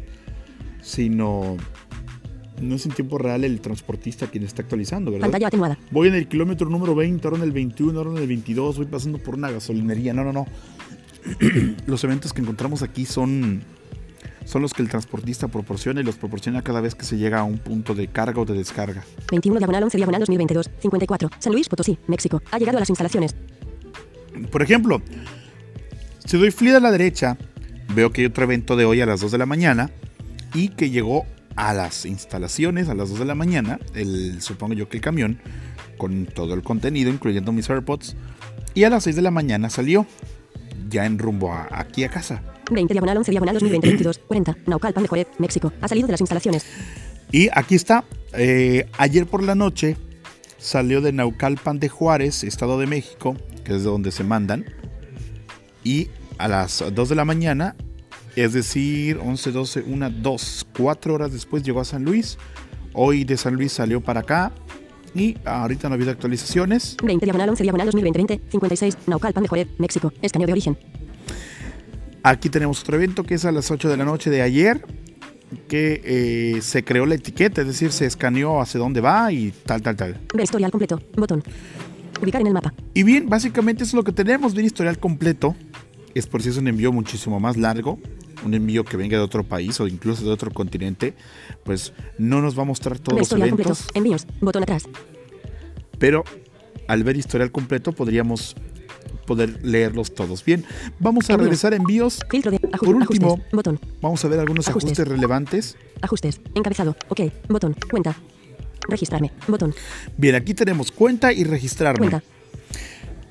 sino 0.82 1.58
no 2.62 2.76
es 2.76 2.86
en 2.86 2.92
tiempo 2.94 3.18
real 3.18 3.44
el 3.44 3.60
transportista 3.62 4.28
quien 4.28 4.44
está 4.44 4.62
actualizando, 4.62 5.12
¿verdad? 5.12 5.26
Pantalla 5.26 5.48
atenuada. 5.48 5.78
Voy 5.92 6.08
en 6.08 6.16
el 6.16 6.28
kilómetro 6.28 6.70
número 6.70 6.96
20, 6.96 7.28
ahora 7.28 7.38
en 7.38 7.44
el 7.44 7.52
21, 7.52 7.98
ahora 7.98 8.12
en 8.12 8.18
el 8.18 8.28
22, 8.28 8.78
voy 8.78 8.86
pasando 8.86 9.18
por 9.18 9.36
una 9.36 9.52
gasolinería. 9.52 10.14
No, 10.14 10.24
no, 10.24 10.34
no. 10.34 10.48
los 11.88 12.04
eventos 12.04 12.34
que 12.34 12.42
encontramos 12.42 12.82
aquí 12.82 13.06
son, 13.06 13.64
son 14.46 14.62
los 14.62 14.74
que 14.74 14.82
el 14.82 14.90
transportista 14.90 15.48
proporciona 15.48 16.02
y 16.02 16.04
los 16.04 16.16
proporciona 16.16 16.62
cada 16.62 16.82
vez 16.82 16.96
que 16.96 17.06
se 17.06 17.18
llega 17.18 17.40
a 17.40 17.44
un 17.44 17.58
punto 17.58 17.96
de 17.96 18.08
carga 18.08 18.42
o 18.42 18.46
de 18.46 18.54
descarga. 18.54 19.04
21 19.32 19.60
diagonal 19.60 19.84
11 19.84 19.98
diagonal 19.98 20.20
2022. 20.22 20.70
54. 20.82 21.30
San 21.40 21.54
Luis 21.54 21.68
Potosí, 21.68 21.98
México. 22.08 22.42
Ha 22.52 22.58
llegado 22.58 22.78
a 22.78 22.82
las 22.82 22.90
instalaciones. 22.90 23.36
Por 24.52 24.62
ejemplo, 24.62 25.02
si 26.26 26.38
doy 26.38 26.52
flit 26.52 26.74
a 26.74 26.80
la 26.80 26.92
derecha, 26.92 27.38
veo 27.94 28.12
que 28.12 28.22
hay 28.22 28.28
otro 28.28 28.44
evento 28.44 28.76
de 28.76 28.86
hoy 28.86 29.02
a 29.02 29.06
las 29.06 29.22
2 29.22 29.32
de 29.32 29.38
la 29.38 29.46
mañana 29.46 29.92
y 30.54 30.70
que 30.70 30.90
llegó 30.90 31.26
a 31.56 31.74
las 31.74 32.06
instalaciones 32.06 32.90
a 32.90 32.96
las 32.96 33.10
2 33.10 33.20
de 33.20 33.26
la 33.26 33.36
mañana, 33.36 33.80
el, 33.94 34.42
supongo 34.42 34.74
yo 34.74 34.90
que 34.90 34.98
el 34.98 35.02
camión, 35.04 35.40
con 35.98 36.26
todo 36.26 36.54
el 36.54 36.64
contenido, 36.64 37.10
incluyendo 37.10 37.52
mis 37.52 37.70
AirPods, 37.70 38.16
y 38.74 38.84
a 38.84 38.90
las 38.90 39.04
6 39.06 39.16
de 39.16 39.22
la 39.22 39.32
mañana 39.32 39.70
salió, 39.70 40.06
ya 40.90 41.06
en 41.06 41.18
rumbo 41.18 41.54
a- 41.54 41.68
aquí 41.72 42.04
a 42.04 42.10
casa. 42.10 42.42
20 42.72 42.94
diagonal 42.94 43.18
11 43.18 43.32
diagonal 43.32 43.54
2020 43.56 43.88
22. 43.88 44.18
40. 44.28 44.56
Naucalpan 44.66 45.04
de 45.04 45.08
Joret, 45.10 45.28
México. 45.40 45.72
Ha 45.82 45.88
salido 45.88 46.08
de 46.08 46.12
las 46.14 46.22
instalaciones. 46.22 46.66
Y 47.32 47.50
aquí 47.54 47.76
está, 47.76 48.04
eh, 48.34 48.88
ayer 48.98 49.26
por 49.26 49.44
la 49.44 49.56
noche 49.56 49.98
salió 50.58 51.00
de 51.02 51.12
Naucalpan 51.14 51.80
de 51.80 51.90
Juárez, 51.90 52.44
Estado 52.44 52.80
de 52.80 52.88
México, 52.88 53.36
que 53.64 53.76
es 53.76 53.84
de 53.84 53.90
donde 53.90 54.12
se 54.12 54.24
mandan, 54.24 54.66
y 55.84 56.10
a 56.38 56.48
las 56.48 56.84
2 56.94 57.10
de 57.10 57.16
la 57.16 57.24
mañana, 57.26 57.76
es 58.36 58.54
decir, 58.54 59.20
11, 59.24 59.52
12, 59.52 59.84
1, 59.88 60.10
2, 60.10 60.68
4 60.78 61.14
horas 61.14 61.32
después 61.32 61.64
llegó 61.64 61.80
a 61.80 61.86
San 61.86 62.04
Luis. 62.04 62.38
Hoy 62.94 63.24
de 63.24 63.38
San 63.38 63.56
Luis 63.56 63.72
salió 63.74 64.02
para 64.02 64.22
acá 64.22 64.52
y 65.14 65.38
ahorita 65.46 65.88
no 65.88 65.94
ha 65.94 65.96
habido 65.96 66.12
actualizaciones. 66.12 66.98
20 67.02 67.26
diagonal 67.26 67.50
11 67.50 67.64
diagonal 67.64 67.88
2020 67.88 68.42
56. 68.50 68.98
Naucalpan 69.08 69.44
de 69.44 69.50
Joret, 69.50 69.70
México. 69.78 70.12
Escaneo 70.22 70.46
de 70.46 70.54
origen. 70.54 70.78
Aquí 72.24 72.50
tenemos 72.50 72.82
otro 72.82 72.98
evento 72.98 73.24
que 73.24 73.36
es 73.36 73.46
a 73.46 73.52
las 73.52 73.70
8 73.72 73.88
de 73.88 73.98
la 73.98 74.04
noche 74.04 74.30
de 74.30 74.42
ayer, 74.42 74.84
que 75.68 76.02
eh, 76.04 76.62
se 76.62 76.84
creó 76.84 77.06
la 77.06 77.16
etiqueta, 77.16 77.62
es 77.62 77.68
decir, 77.68 77.92
se 77.92 78.06
escaneó 78.06 78.60
hacia 78.60 78.80
dónde 78.80 79.00
va 79.00 79.32
y 79.32 79.54
tal, 79.66 79.82
tal, 79.82 79.96
tal. 79.96 80.20
Ver 80.34 80.44
historial 80.44 80.72
completo. 80.72 81.00
Botón. 81.16 81.44
Ubicar 82.22 82.42
en 82.42 82.48
el 82.48 82.54
mapa. 82.54 82.74
Y 82.94 83.04
bien, 83.04 83.30
básicamente 83.30 83.84
eso 83.84 83.92
es 83.92 83.94
lo 83.94 84.04
que 84.04 84.12
tenemos, 84.12 84.54
bien 84.54 84.66
historial 84.66 84.98
completo. 84.98 85.56
Es 86.16 86.28
por 86.28 86.42
si 86.42 86.50
es 86.50 86.58
un 86.58 86.68
envío 86.68 86.92
muchísimo 86.92 87.40
más 87.40 87.58
largo, 87.58 88.00
un 88.44 88.54
envío 88.54 88.84
que 88.84 88.98
venga 88.98 89.18
de 89.18 89.24
otro 89.24 89.44
país 89.44 89.80
o 89.80 89.88
incluso 89.88 90.26
de 90.26 90.32
otro 90.32 90.52
continente, 90.52 91.14
pues 91.64 91.94
no 92.18 92.42
nos 92.42 92.58
va 92.58 92.64
a 92.64 92.66
mostrar 92.66 93.00
todos 93.00 93.20
los 93.20 93.30
completo. 93.30 93.56
eventos, 93.56 93.88
Envíos. 93.94 94.28
Botón 94.42 94.64
atrás. 94.64 94.84
pero 96.00 96.24
al 96.88 97.04
ver 97.04 97.18
historial 97.18 97.52
completo 97.52 97.92
podríamos 97.94 98.56
poder 99.26 99.64
leerlos 99.66 100.14
todos. 100.14 100.46
Bien, 100.46 100.64
vamos 101.00 101.30
a 101.30 101.34
Envíos. 101.34 101.46
regresar 101.46 101.74
a 101.74 101.78
envíos. 101.78 102.20
De 102.32 102.60
Por 102.78 102.96
último, 102.96 103.28
ajustes. 103.34 103.52
Botón. 103.52 103.80
Vamos 104.02 104.24
a 104.24 104.28
ver 104.28 104.40
algunos 104.40 104.68
Ajustes. 104.68 104.92
ajustes 104.92 105.08
relevantes. 105.08 105.78
Ajustes. 106.02 106.42
Encabezado. 106.54 106.96
Ok. 107.08 107.22
Botón. 107.50 107.76
Cuenta. 107.90 108.16
Registrarme. 108.88 109.32
Botón. 109.48 109.74
Bien, 110.16 110.36
aquí 110.36 110.54
tenemos 110.54 110.92
cuenta 110.92 111.34
y 111.34 111.44
registrarme. 111.44 112.08
Cuenta. 112.10 112.24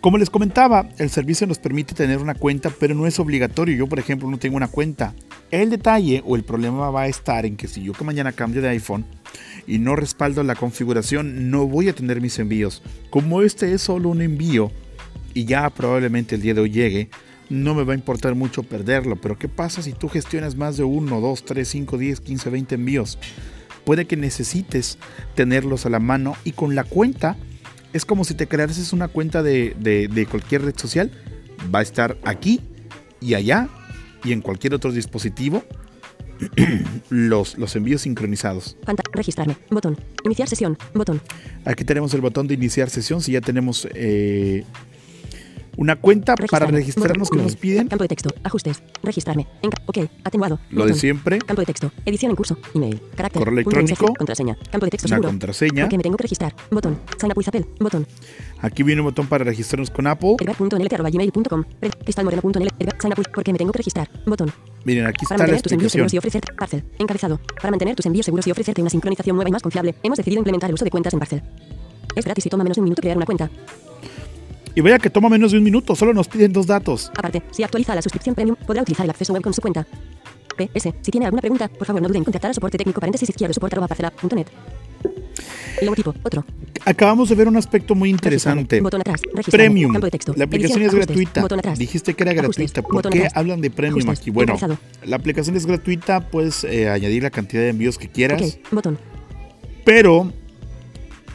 Como 0.04 0.18
les 0.18 0.28
comentaba, 0.28 0.86
el 0.98 1.08
servicio 1.08 1.46
nos 1.46 1.58
permite 1.58 1.94
tener 1.94 2.18
una 2.18 2.34
cuenta, 2.34 2.68
pero 2.68 2.94
no 2.94 3.06
es 3.06 3.18
obligatorio. 3.18 3.74
Yo, 3.74 3.86
por 3.86 3.98
ejemplo, 3.98 4.28
no 4.28 4.36
tengo 4.36 4.58
una 4.58 4.68
cuenta. 4.68 5.14
El 5.50 5.70
detalle 5.70 6.22
o 6.26 6.36
el 6.36 6.44
problema 6.44 6.90
va 6.90 7.04
a 7.04 7.06
estar 7.06 7.46
en 7.46 7.56
que 7.56 7.68
si 7.68 7.82
yo 7.82 7.94
que 7.94 8.04
mañana 8.04 8.32
cambio 8.32 8.60
de 8.60 8.68
iPhone 8.68 9.06
y 9.66 9.78
no 9.78 9.96
respaldo 9.96 10.42
la 10.42 10.56
configuración, 10.56 11.50
no 11.50 11.66
voy 11.66 11.88
a 11.88 11.94
tener 11.94 12.20
mis 12.20 12.38
envíos. 12.38 12.82
Como 13.08 13.40
este 13.40 13.72
es 13.72 13.80
solo 13.80 14.10
un 14.10 14.20
envío 14.20 14.70
y 15.32 15.46
ya 15.46 15.70
probablemente 15.70 16.34
el 16.34 16.42
día 16.42 16.52
de 16.52 16.60
hoy 16.60 16.70
llegue, 16.70 17.08
no 17.48 17.74
me 17.74 17.84
va 17.84 17.94
a 17.94 17.96
importar 17.96 18.34
mucho 18.34 18.62
perderlo. 18.62 19.16
Pero 19.16 19.38
¿qué 19.38 19.48
pasa 19.48 19.80
si 19.80 19.94
tú 19.94 20.10
gestionas 20.10 20.54
más 20.54 20.76
de 20.76 20.84
1, 20.84 21.18
2, 21.18 21.44
3, 21.46 21.66
5, 21.66 21.96
10, 21.96 22.20
15, 22.20 22.50
20 22.50 22.74
envíos? 22.74 23.18
Puede 23.86 24.04
que 24.04 24.18
necesites 24.18 24.98
tenerlos 25.34 25.86
a 25.86 25.88
la 25.88 25.98
mano 25.98 26.36
y 26.44 26.52
con 26.52 26.74
la 26.74 26.84
cuenta 26.84 27.38
es 27.94 28.04
como 28.04 28.24
si 28.24 28.34
te 28.34 28.46
creases 28.46 28.92
una 28.92 29.08
cuenta 29.08 29.42
de, 29.42 29.74
de- 29.80 30.08
de 30.08 30.26
cualquier 30.26 30.62
red 30.62 30.76
social. 30.76 31.10
Va 31.74 31.78
a 31.78 31.82
estar 31.82 32.18
aquí 32.24 32.60
y 33.20 33.32
allá 33.34 33.68
y 34.22 34.32
en 34.32 34.42
cualquier 34.42 34.74
otro 34.74 34.92
dispositivo 34.92 35.64
los, 37.08 37.56
los 37.58 37.76
envíos 37.76 38.02
sincronizados. 38.02 38.76
Registrarme. 39.12 39.56
Botón. 39.70 39.96
Iniciar 40.24 40.48
sesión. 40.48 40.76
Botón. 40.94 41.20
Aquí 41.64 41.84
tenemos 41.84 42.12
el 42.14 42.20
botón 42.20 42.46
de 42.48 42.54
iniciar 42.54 42.90
sesión. 42.90 43.20
Si 43.22 43.32
ya 43.32 43.40
tenemos 43.40 43.88
eh, 43.94 44.64
una 45.76 45.96
cuenta 45.96 46.34
para 46.34 46.66
Registrarme. 46.66 46.78
registrarnos 46.78 47.30
que 47.30 47.36
nos 47.38 47.56
piden, 47.56 47.88
Campo 47.88 48.04
de 48.04 48.08
texto. 48.08 48.30
Ajustes. 48.42 48.82
Registrarme. 49.02 49.46
Enca 49.62 49.82
ok. 49.86 49.98
Atenuado. 50.24 50.58
lo 50.70 50.86
de 50.86 50.94
siempre, 50.94 51.38
Campo 51.38 51.60
de 51.62 51.66
texto. 51.66 51.90
Edición 52.04 52.30
en 52.30 52.36
curso. 52.36 52.56
Email. 52.74 53.00
Carácter. 53.16 53.40
Correo 53.40 53.52
electrónico. 53.54 53.88
mensaje, 54.04 54.14
Contraseña. 54.18 54.56
Campo 54.70 54.86
de 54.86 54.90
texto 54.90 55.06
una 55.08 55.16
seguro. 55.16 55.28
contraseña. 55.30 55.84
Porque 55.84 55.96
me 55.96 56.02
tengo 56.02 56.16
que 56.16 56.22
registrar. 56.22 56.54
Botón. 56.70 56.98
Sign 57.18 57.30
up 57.32 57.38
with 57.38 57.48
Apple. 57.48 57.66
Botón. 57.80 58.06
Aquí 58.60 58.82
viene 58.82 59.00
un 59.02 59.06
botón 59.08 59.26
para 59.26 59.44
registrarnos 59.44 59.90
con 59.90 60.06
Apple. 60.06 60.36
Edgar.nlt.gmail.com 60.40 61.64
Cristalmoreno.nl. 62.04 62.68
Sign 63.00 63.12
up 63.12 63.18
with 63.18 63.26
porque 63.34 63.52
me 63.52 63.58
tengo 63.58 63.72
que 63.72 63.78
registrar. 63.78 64.08
Botón. 64.26 64.52
Miren, 64.84 65.06
aquí 65.06 65.24
Para 65.26 65.34
está 65.34 65.34
la 65.34 65.38
mantener 65.38 65.62
tus 65.62 65.72
envíos 65.72 65.92
seguros 65.92 66.14
y 66.14 66.18
ofrecerte 66.18 66.52
Parcel. 66.52 66.84
Encabezado. 66.98 67.40
Para 67.56 67.70
mantener 67.70 67.96
tus 67.96 68.06
envíos 68.06 68.24
seguros 68.26 68.46
y 68.46 68.50
ofrecerte 68.50 68.80
una 68.80 68.90
sincronización 68.90 69.36
nueva 69.36 69.48
y 69.48 69.52
más 69.52 69.62
confiable, 69.62 69.94
hemos 70.02 70.16
decidido 70.18 70.40
implementar 70.40 70.70
el 70.70 70.74
uso 70.74 70.84
de 70.84 70.90
cuentas 70.90 71.12
en 71.14 71.18
Parcel. 71.18 71.42
Es 72.14 72.24
gratis 72.24 72.46
y 72.46 72.48
toma 72.50 72.62
menos 72.64 72.76
de 72.76 72.80
un 72.80 72.84
minuto 72.84 73.00
crear 73.02 73.16
una 73.16 73.26
cuenta. 73.26 73.50
Y 74.74 74.80
vaya 74.80 74.98
que 74.98 75.08
toma 75.10 75.28
menos 75.28 75.52
de 75.52 75.58
un 75.58 75.64
minuto, 75.64 75.94
solo 75.94 76.12
nos 76.12 76.26
piden 76.28 76.52
dos 76.52 76.66
datos. 76.66 77.10
Aparte, 77.16 77.42
si 77.52 77.62
actualiza 77.62 77.94
la 77.94 78.02
suscripción 78.02 78.34
premium, 78.34 78.56
podrá 78.66 78.82
utilizar 78.82 79.04
el 79.04 79.10
acceso 79.10 79.32
web 79.32 79.42
con 79.42 79.54
su 79.54 79.60
cuenta. 79.62 79.86
PS. 80.56 80.90
Si 81.02 81.10
tiene 81.10 81.26
alguna 81.26 81.40
pregunta, 81.40 81.68
por 81.68 81.86
favor 81.86 82.00
no 82.02 82.08
duden 82.08 82.20
en 82.20 82.24
contactar 82.24 82.48
al 82.50 82.54
soporte 82.54 82.78
técnico 82.78 83.00
paréntesis 83.00 83.28
izquierdo 83.28 83.52
soporte 83.54 83.74
arroba 83.76 83.88
parcela.net. 83.88 84.46
Logotipo. 85.82 86.14
Otro. 86.22 86.44
Acabamos 86.84 87.28
de 87.28 87.34
ver 87.34 87.48
un 87.48 87.56
aspecto 87.56 87.94
muy 87.94 88.08
interesante. 88.10 88.80
Botón 88.80 89.00
atrás. 89.00 89.20
Premium. 89.50 89.92
Campo 89.92 90.06
de 90.06 90.10
texto. 90.12 90.32
La 90.36 90.44
aplicación 90.44 90.82
Edición, 90.82 91.00
es 91.00 91.06
ajustes. 91.08 91.16
gratuita. 91.16 91.40
Botón 91.42 91.58
atrás. 91.58 91.78
Dijiste 91.78 92.14
que 92.14 92.22
era 92.22 92.32
Ajustes. 92.40 92.72
gratuita. 92.72 92.82
¿Por 92.82 93.12
qué 93.12 93.18
atrás. 93.18 93.32
hablan 93.36 93.60
de 93.60 93.70
premium 93.70 93.98
Ajustes. 94.00 94.20
aquí? 94.20 94.30
Bueno, 94.30 94.56
la 95.04 95.16
aplicación 95.16 95.56
es 95.56 95.66
gratuita, 95.66 96.28
puedes 96.30 96.62
eh, 96.64 96.88
añadir 96.88 97.22
la 97.24 97.30
cantidad 97.30 97.62
de 97.62 97.70
envíos 97.70 97.98
que 97.98 98.08
quieras, 98.08 98.40
Ok. 98.42 98.72
Botón. 98.72 98.98
pero 99.84 100.32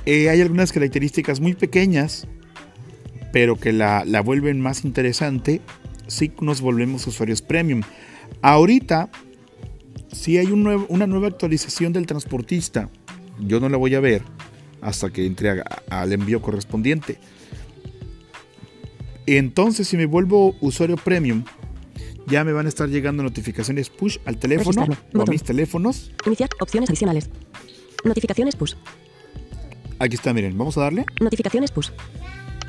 eh, 0.06 0.30
hay 0.30 0.40
algunas 0.42 0.72
características 0.72 1.42
muy 1.42 1.54
pequeñas, 1.54 2.26
pero 3.32 3.58
que 3.58 3.74
la, 3.74 4.04
la 4.06 4.22
vuelven 4.22 4.60
más 4.62 4.84
interesante 4.86 5.62
si 6.08 6.32
nos 6.42 6.62
volvemos 6.62 7.06
usuarios 7.08 7.42
premium. 7.42 7.82
Ahorita, 8.42 9.10
si 10.12 10.38
hay 10.38 10.48
un 10.48 10.64
nuevo- 10.64 10.86
una 10.90 11.06
nueva 11.08 11.28
actualización 11.28 11.94
del 11.94 12.06
transportista, 12.08 12.90
yo 13.40 13.60
no 13.60 13.70
la 13.70 13.78
voy 13.78 13.96
a 13.96 14.00
ver 14.00 14.24
hasta 14.82 15.10
que 15.12 15.26
entre 15.26 15.50
a- 15.62 15.64
al 15.90 16.12
envío 16.14 16.42
correspondiente. 16.42 17.18
Entonces, 19.26 19.88
si 19.88 19.98
me 19.98 20.06
vuelvo 20.06 20.56
usuario 20.60 20.96
premium, 20.98 21.44
ya 22.28 22.44
me 22.44 22.52
van 22.54 22.66
a 22.66 22.70
estar 22.70 22.90
llegando 22.90 23.22
notificaciones 23.24 23.90
push 23.90 24.18
al 24.26 24.38
teléfono 24.38 24.86
o 25.14 25.22
a 25.22 25.26
mis 25.26 25.44
teléfonos. 25.44 26.12
Iniciar. 26.26 26.50
Opciones 26.60 26.90
adicionales. 26.90 27.30
Notificaciones 28.04 28.56
push. 28.56 28.74
Aquí 30.00 30.16
está, 30.16 30.34
miren, 30.34 30.58
vamos 30.58 30.78
a 30.78 30.82
darle, 30.82 31.06
Notificaciones 31.20 31.72
push. 31.72 31.90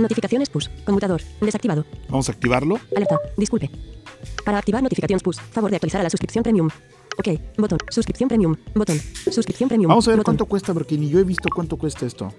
Notificaciones 0.01 0.49
push. 0.49 0.69
Conmutador. 0.85 1.21
Desactivado. 1.41 1.85
vamos 2.09 2.29
a 2.29 2.33
activarlo. 2.33 2.79
Alerta. 2.97 3.21
Disculpe. 3.37 3.71
Para 4.45 4.59
activar 4.59 4.83
notificaciones 4.83 5.23
push, 5.23 5.39
favor 5.39 5.71
de 5.71 5.77
actualizar 5.77 6.01
a 6.01 6.05
la 6.05 6.11
suscripción 6.11 6.43
premium. 6.43 6.69
Ok. 7.19 7.29
Botón. 7.59 7.79
Suscripción 7.91 8.29
premium. 8.29 8.57
Botón. 8.75 8.99
Suscripción 9.31 9.69
premium. 9.69 9.89
Vamos 9.89 10.07
a 10.09 10.11
ver 10.11 10.19
Botón. 10.19 10.25
cuánto 10.37 10.47
cuesta, 10.47 10.73
porque 10.73 10.97
ni 10.97 11.09
yo 11.09 11.19
he 11.21 11.25
visto 11.25 11.49
cuánto 11.55 11.77
cuesta 11.77 12.07
esto. 12.07 12.33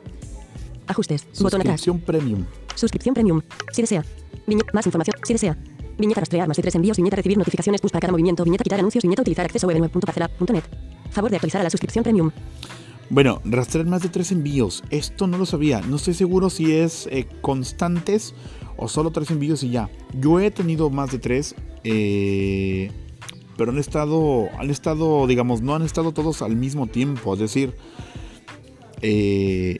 Ajustes. 0.87 1.27
Botón 1.39 1.61
atrás. 1.61 1.81
Suscripción 1.81 1.99
premium. 1.99 2.45
Suscripción 2.75 3.13
premium. 3.13 3.41
Si 3.71 3.81
desea. 3.81 4.03
Viñeta. 4.47 4.71
Más 4.73 4.85
información. 4.85 5.15
Si 5.23 5.33
desea. 5.33 5.57
Viñeta 5.97 6.21
rastrear 6.21 6.47
más 6.47 6.57
de 6.57 6.63
tres 6.63 6.75
envíos. 6.75 6.97
Viñeta 6.97 7.15
recibir 7.15 7.37
notificaciones 7.37 7.79
push 7.81 7.91
para 7.91 8.01
cada 8.01 8.11
movimiento. 8.11 8.43
Viñeta 8.43 8.63
quitar 8.63 8.79
anuncios. 8.79 9.03
Viñeta 9.03 9.21
utilizar 9.21 9.45
acceso 9.45 9.67
web 9.67 9.75
en 9.77 9.83
web.parcela.net. 9.83 10.63
Favor 11.11 11.29
de 11.29 11.35
actualizar 11.37 11.61
a 11.61 11.63
la 11.65 11.69
suscripción 11.69 12.03
premium. 12.03 12.31
Bueno, 13.11 13.41
rastrear 13.43 13.85
más 13.87 14.03
de 14.03 14.07
tres 14.07 14.31
envíos. 14.31 14.85
Esto 14.89 15.27
no 15.27 15.37
lo 15.37 15.45
sabía. 15.45 15.81
No 15.81 15.97
estoy 15.97 16.13
seguro 16.13 16.49
si 16.49 16.73
es 16.73 17.07
eh, 17.11 17.27
constantes 17.41 18.33
o 18.77 18.87
solo 18.87 19.11
tres 19.11 19.29
envíos 19.31 19.63
y 19.63 19.69
ya. 19.69 19.89
Yo 20.13 20.39
he 20.39 20.49
tenido 20.49 20.89
más 20.89 21.11
de 21.11 21.19
tres, 21.19 21.53
eh, 21.83 22.89
pero 23.57 23.73
han 23.73 23.79
estado, 23.79 24.47
han 24.57 24.69
estado, 24.69 25.27
digamos, 25.27 25.61
no 25.61 25.75
han 25.75 25.81
estado 25.81 26.13
todos 26.13 26.41
al 26.41 26.55
mismo 26.55 26.87
tiempo. 26.87 27.33
Es 27.33 27.41
decir, 27.41 27.75
eh, 29.01 29.75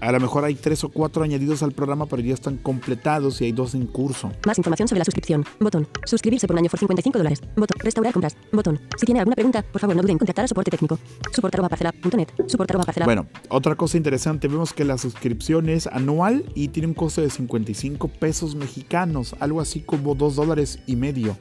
a 0.00 0.12
lo 0.12 0.20
mejor 0.20 0.44
hay 0.44 0.54
tres 0.54 0.84
o 0.84 0.88
cuatro 0.88 1.22
añadidos 1.22 1.62
al 1.62 1.72
programa, 1.72 2.06
pero 2.06 2.22
ya 2.22 2.34
están 2.34 2.56
completados 2.56 3.40
y 3.40 3.46
hay 3.46 3.52
dos 3.52 3.74
en 3.74 3.86
curso. 3.86 4.30
Más 4.46 4.58
información 4.58 4.88
sobre 4.88 4.98
la 5.00 5.04
suscripción. 5.04 5.44
Botón. 5.60 5.88
Suscribirse 6.04 6.46
por 6.46 6.54
un 6.54 6.60
año 6.60 6.70
por 6.70 6.78
55 6.78 7.18
dólares. 7.18 7.40
Botón. 7.56 7.78
Restaurar 7.80 8.12
compras. 8.12 8.36
Botón. 8.52 8.80
Si 8.96 9.06
tiene 9.06 9.20
alguna 9.20 9.34
pregunta, 9.34 9.62
por 9.62 9.80
favor 9.80 9.96
no 9.96 10.02
duden 10.02 10.14
en 10.14 10.18
contactar 10.18 10.44
al 10.44 10.48
soporte 10.48 10.70
técnico. 10.70 10.98
Soporte 11.32 11.56
arroba 11.56 11.68
parcela.net. 11.68 12.28
Soporte 12.46 12.72
arroba 12.72 12.84
parcela. 12.84 13.06
Bueno, 13.06 13.26
otra 13.48 13.74
cosa 13.74 13.96
interesante, 13.96 14.48
vemos 14.48 14.72
que 14.72 14.84
la 14.84 14.98
suscripción 14.98 15.68
es 15.68 15.86
anual 15.86 16.44
y 16.54 16.68
tiene 16.68 16.88
un 16.88 16.94
costo 16.94 17.20
de 17.20 17.30
55 17.30 18.08
pesos 18.08 18.54
mexicanos, 18.54 19.34
algo 19.40 19.60
así 19.60 19.80
como 19.80 20.14
2 20.14 20.36
dólares 20.36 20.80
y 20.86 20.96
medio, 20.96 21.36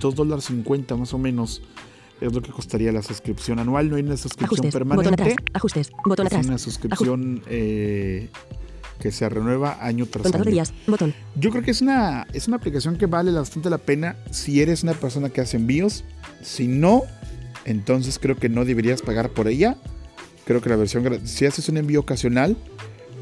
2 0.00 0.14
dólares 0.14 0.44
50 0.44 0.96
más 0.96 1.14
o 1.14 1.18
menos, 1.18 1.62
es 2.20 2.32
lo 2.32 2.42
que 2.42 2.50
costaría 2.50 2.90
la 2.92 3.02
suscripción 3.02 3.58
anual, 3.58 3.88
no 3.90 3.96
hay 3.96 4.02
una 4.02 4.16
suscripción 4.16 4.46
Ajustes. 4.46 4.72
Botón 4.74 4.88
permanente, 4.88 5.22
atrás. 5.22 5.36
Ajustes. 5.54 5.90
Botón 6.04 6.26
es 6.26 6.32
atrás. 6.32 6.46
una 6.46 6.58
suscripción 6.58 7.42
eh, 7.46 8.28
que 9.00 9.12
se 9.12 9.28
renueva 9.28 9.78
año 9.80 10.06
tras 10.06 10.24
Contador 10.24 10.46
de 10.46 10.50
año. 10.50 10.54
días. 10.56 10.72
Botón. 10.86 11.14
Yo 11.36 11.50
creo 11.50 11.62
que 11.62 11.70
es 11.70 11.80
una, 11.80 12.26
es 12.32 12.48
una 12.48 12.56
aplicación 12.56 12.96
que 12.98 13.06
vale 13.06 13.30
bastante 13.32 13.70
la 13.70 13.78
pena 13.78 14.16
si 14.30 14.60
eres 14.60 14.82
una 14.82 14.94
persona 14.94 15.30
que 15.30 15.40
hace 15.40 15.56
envíos. 15.56 16.04
Si 16.42 16.66
no, 16.66 17.02
entonces 17.64 18.18
creo 18.18 18.36
que 18.36 18.48
no 18.48 18.64
deberías 18.64 19.02
pagar 19.02 19.30
por 19.30 19.46
ella. 19.48 19.76
Creo 20.44 20.60
que 20.60 20.68
la 20.70 20.76
versión 20.76 21.04
gra- 21.04 21.24
si 21.24 21.46
haces 21.46 21.68
un 21.68 21.76
envío 21.76 22.00
ocasional, 22.00 22.56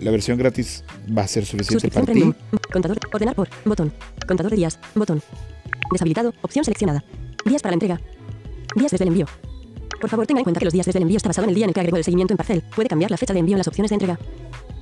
la 0.01 0.11
versión 0.11 0.39
gratis 0.39 0.85
va 1.17 1.23
a 1.23 1.29
ser 1.29 1.45
suficiente 1.45 1.89
para 1.91 2.07
ti. 2.13 2.33
Contador. 2.73 2.99
Ordenar 3.13 3.35
por. 3.35 3.49
Botón. 3.65 3.93
Contador 4.29 4.51
de 4.53 4.57
días. 4.57 4.79
Botón. 4.95 5.21
Deshabilitado. 5.93 6.33
Opción 6.43 6.65
seleccionada. 6.65 7.05
Días 7.45 7.63
para 7.63 7.73
la 7.73 7.75
entrega. 7.75 8.01
Días 8.77 8.93
desde 8.93 9.05
el 9.05 9.09
envío. 9.09 9.27
Por 10.01 10.11
favor, 10.11 10.27
tenga 10.27 10.41
en 10.41 10.45
cuenta 10.45 10.59
que 10.61 10.67
los 10.67 10.73
días 10.75 10.87
desde 10.87 10.99
el 10.99 11.03
envío 11.03 11.17
está 11.17 11.29
basado 11.31 11.47
en 11.47 11.49
el 11.51 11.55
día 11.57 11.65
en 11.65 11.71
el 11.71 11.75
que 11.75 11.81
agregó 11.81 11.97
el 11.97 12.05
seguimiento 12.05 12.35
en 12.35 12.37
parcel. 12.37 12.63
Puede 12.75 12.89
cambiar 12.89 13.11
la 13.11 13.17
fecha 13.17 13.33
de 13.33 13.41
envío 13.41 13.55
en 13.55 13.59
las 13.59 13.67
opciones 13.69 13.89
de 13.91 13.95
entrega. 13.95 14.19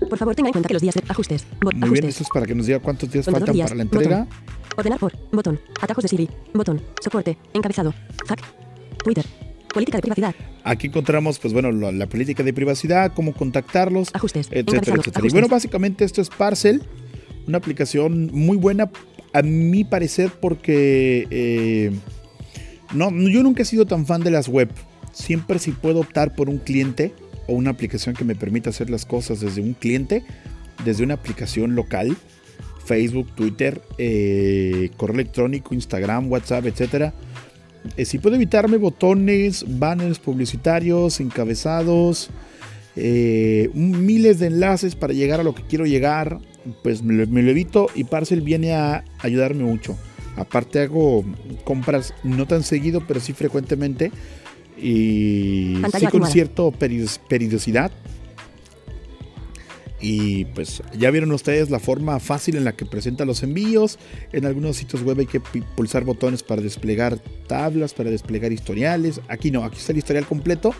Por 0.08 0.18
favor, 0.18 0.34
tenga 0.34 0.48
en 0.48 0.52
cuenta 0.52 0.66
que 0.68 0.74
los 0.74 0.82
días 0.82 0.94
de 0.96 1.02
ajustes. 1.08 1.46
Bot- 1.60 1.74
Muy 1.74 1.90
bien, 1.90 2.04
esto 2.06 2.24
es 2.24 2.28
para 2.28 2.44
que 2.46 2.54
nos 2.54 2.66
diga 2.66 2.80
cuántos 2.80 3.10
días 3.10 3.24
Contador 3.24 3.46
faltan 3.48 3.54
días. 3.54 3.68
para 3.70 3.76
la 3.76 3.82
entrega. 3.84 4.26
Ordenar 4.76 4.98
por. 4.98 5.12
Botón. 5.32 5.60
Atajos 5.80 6.02
de 6.02 6.08
Siri. 6.08 6.28
Botón. 6.52 6.82
Soporte. 7.02 7.38
Encabezado. 7.54 7.94
FAQ. 8.26 8.40
Twitter. 9.04 9.24
Política 9.72 9.98
de 9.98 10.02
privacidad. 10.02 10.34
Aquí 10.64 10.88
encontramos, 10.88 11.38
pues 11.38 11.52
bueno, 11.52 11.70
la, 11.72 11.92
la 11.92 12.06
política 12.08 12.42
de 12.42 12.52
privacidad, 12.52 13.12
cómo 13.14 13.32
contactarlos, 13.34 14.10
Ajustes. 14.14 14.48
etcétera, 14.50 14.96
etcétera. 14.98 15.26
Y 15.26 15.30
bueno, 15.30 15.48
básicamente 15.48 16.04
esto 16.04 16.20
es 16.22 16.28
Parcel, 16.30 16.82
una 17.46 17.58
aplicación 17.58 18.30
muy 18.32 18.56
buena 18.56 18.90
a 19.32 19.42
mi 19.42 19.84
parecer 19.84 20.30
porque 20.40 21.26
eh, 21.30 21.90
no, 22.94 23.10
yo 23.28 23.42
nunca 23.42 23.62
he 23.62 23.66
sido 23.66 23.86
tan 23.86 24.06
fan 24.06 24.22
de 24.22 24.30
las 24.30 24.48
web. 24.48 24.70
Siempre 25.12 25.58
si 25.58 25.72
puedo 25.72 26.00
optar 26.00 26.34
por 26.34 26.48
un 26.48 26.58
cliente, 26.58 27.12
o 27.46 27.54
una 27.54 27.70
aplicación 27.70 28.14
que 28.14 28.24
me 28.24 28.34
permita 28.34 28.70
hacer 28.70 28.90
las 28.90 29.04
cosas 29.04 29.40
desde 29.40 29.60
un 29.60 29.74
cliente, 29.74 30.24
desde 30.84 31.04
una 31.04 31.14
aplicación 31.14 31.74
local, 31.74 32.16
Facebook, 32.84 33.34
Twitter, 33.34 33.80
eh, 33.98 34.90
correo 34.96 35.14
electrónico, 35.14 35.74
Instagram, 35.74 36.30
WhatsApp, 36.30 36.66
etcétera. 36.66 37.14
Eh, 37.96 38.04
si 38.04 38.18
puedo 38.18 38.36
evitarme 38.36 38.76
botones, 38.76 39.64
banners 39.78 40.18
publicitarios, 40.18 41.20
encabezados, 41.20 42.30
eh, 42.96 43.70
miles 43.74 44.38
de 44.38 44.46
enlaces 44.46 44.94
para 44.94 45.12
llegar 45.12 45.40
a 45.40 45.42
lo 45.42 45.54
que 45.54 45.62
quiero 45.62 45.84
llegar, 45.84 46.38
pues 46.82 47.02
me 47.02 47.26
lo, 47.26 47.50
evito 47.50 47.88
y 47.94 48.04
Parcel 48.04 48.40
viene 48.40 48.74
a 48.74 49.04
ayudarme 49.18 49.64
mucho. 49.64 49.98
Aparte 50.36 50.80
hago 50.80 51.24
compras 51.64 52.14
no 52.22 52.46
tan 52.46 52.62
seguido, 52.62 53.02
pero 53.06 53.20
sí 53.20 53.32
frecuentemente 53.32 54.10
y 54.76 55.76
sí 55.98 56.06
con 56.06 56.26
cierta 56.26 56.62
periodicidad. 56.70 57.92
Y 60.00 60.44
pues 60.46 60.82
ya 60.98 61.10
vieron 61.10 61.32
ustedes 61.32 61.70
la 61.70 61.78
forma 61.78 62.20
fácil 62.20 62.56
en 62.56 62.64
la 62.64 62.72
que 62.72 62.84
presenta 62.84 63.24
los 63.24 63.42
envíos. 63.42 63.98
En 64.32 64.44
algunos 64.44 64.76
sitios 64.76 65.02
web 65.02 65.20
hay 65.20 65.26
que 65.26 65.40
pulsar 65.40 66.04
botones 66.04 66.42
para 66.42 66.60
desplegar 66.60 67.18
tablas, 67.46 67.94
para 67.94 68.10
desplegar 68.10 68.52
historiales. 68.52 69.22
Aquí 69.28 69.50
no, 69.50 69.64
aquí 69.64 69.78
está 69.78 69.92
el 69.92 69.98
historial 69.98 70.26
completo. 70.26 70.74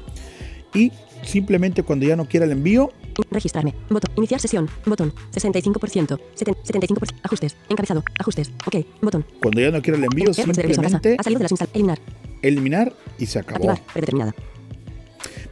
Y 0.75 0.93
simplemente 1.23 1.83
cuando 1.83 2.07
ya 2.07 2.17
no 2.17 2.27
quiera 2.27 2.47
el 2.47 2.53
envío. 2.53 2.93
Registrarme. 3.31 3.75
Botón. 3.89 4.13
Iniciar 4.17 4.41
sesión. 4.41 4.69
Botón. 4.85 5.13
65%. 5.33 6.19
75%. 6.37 7.15
Ajustes. 7.23 7.57
Encabezado. 7.69 8.03
Ajustes. 8.19 8.51
Ok. 8.67 8.85
Botón. 9.01 9.25
Cuando 9.41 9.61
ya 9.61 9.71
no 9.71 9.81
quiera 9.81 9.99
el 9.99 10.05
envío, 10.05 10.35
simplemente. 10.35 11.17
Ha 11.19 11.23
salido 11.23 11.39
de 11.39 11.49
las 11.49 11.69
eliminar. 11.73 11.99
Eliminar 12.43 12.93
y 13.19 13.27
se 13.27 13.39
acabó. 13.39 13.71
Activar. 13.71 13.93
Predeterminada. 13.93 14.35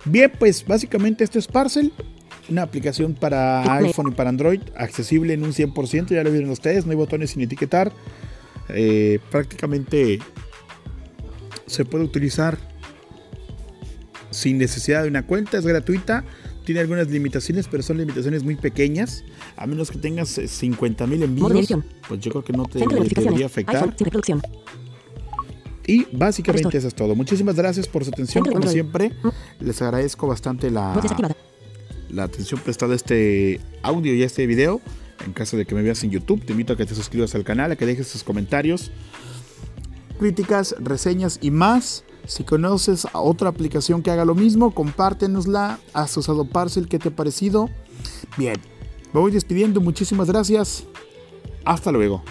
Bien, 0.04 0.32
pues 0.36 0.66
básicamente 0.66 1.22
esto 1.22 1.38
es 1.38 1.46
Parcel. 1.46 1.92
Una 2.48 2.62
aplicación 2.62 3.14
para 3.14 3.76
iPhone 3.76 4.08
y 4.08 4.14
para 4.14 4.28
Android. 4.28 4.60
Accesible 4.76 5.32
en 5.32 5.44
un 5.44 5.52
100%. 5.52 6.08
Ya 6.08 6.24
lo 6.24 6.32
vieron 6.32 6.50
ustedes. 6.50 6.84
No 6.84 6.90
hay 6.90 6.96
botones 6.96 7.30
sin 7.30 7.42
etiquetar. 7.42 7.92
Eh, 8.68 9.20
prácticamente 9.30 10.18
se 11.66 11.84
puede 11.84 12.04
utilizar 12.04 12.58
sin 14.32 14.58
necesidad 14.58 15.02
de 15.02 15.08
una 15.08 15.26
cuenta, 15.26 15.58
es 15.58 15.66
gratuita, 15.66 16.24
tiene 16.64 16.80
algunas 16.80 17.08
limitaciones, 17.08 17.68
pero 17.68 17.82
son 17.82 17.98
limitaciones 17.98 18.42
muy 18.42 18.56
pequeñas, 18.56 19.24
a 19.56 19.66
menos 19.66 19.90
que 19.90 19.98
tengas 19.98 20.28
50 20.28 21.04
eh, 21.04 21.06
mil 21.06 21.22
envíos, 21.22 21.74
pues 22.08 22.20
yo 22.20 22.30
creo 22.30 22.44
que 22.44 22.52
no 22.52 22.66
te 22.66 22.80
debería 22.80 23.46
afectar. 23.46 23.94
Y 25.86 26.06
básicamente 26.12 26.78
eso 26.78 26.88
es 26.88 26.94
todo. 26.94 27.14
Muchísimas 27.14 27.56
gracias 27.56 27.88
por 27.88 28.04
su 28.04 28.10
atención, 28.10 28.44
como 28.44 28.66
siempre. 28.68 29.12
Les 29.60 29.82
agradezco 29.82 30.28
bastante 30.28 30.70
la, 30.70 31.00
la 32.08 32.24
atención 32.24 32.60
prestada 32.60 32.92
a 32.92 32.96
este 32.96 33.60
audio 33.82 34.14
y 34.14 34.22
a 34.22 34.26
este 34.26 34.46
video. 34.46 34.80
En 35.26 35.32
caso 35.32 35.56
de 35.56 35.64
que 35.64 35.74
me 35.74 35.82
veas 35.82 36.02
en 36.04 36.10
YouTube, 36.10 36.44
te 36.44 36.52
invito 36.52 36.72
a 36.72 36.76
que 36.76 36.86
te 36.86 36.94
suscribas 36.94 37.34
al 37.34 37.44
canal, 37.44 37.72
a 37.72 37.76
que 37.76 37.86
dejes 37.86 38.10
tus 38.10 38.24
comentarios, 38.24 38.90
críticas, 40.18 40.74
reseñas 40.78 41.38
y 41.40 41.50
más. 41.50 42.04
Si 42.26 42.44
conoces 42.44 43.06
a 43.12 43.20
otra 43.20 43.48
aplicación 43.48 44.02
que 44.02 44.10
haga 44.10 44.24
lo 44.24 44.34
mismo, 44.34 44.72
compártenosla. 44.74 45.78
Has 45.92 46.16
usado 46.16 46.44
Parcel, 46.44 46.88
¿qué 46.88 46.98
te 46.98 47.08
ha 47.08 47.16
parecido? 47.16 47.68
Bien, 48.36 48.56
me 49.12 49.20
voy 49.20 49.32
despidiendo. 49.32 49.80
Muchísimas 49.80 50.28
gracias. 50.28 50.84
Hasta 51.64 51.92
luego. 51.92 52.22